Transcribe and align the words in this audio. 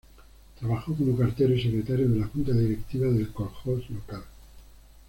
Trabajó 0.59 0.95
como 0.95 1.15
cartero 1.15 1.53
y 1.53 1.61
secretario 1.61 2.09
de 2.09 2.17
la 2.21 2.25
junta 2.25 2.53
directiva 2.53 3.05
del 3.11 3.31
koljós 3.31 3.87
local. 3.91 4.23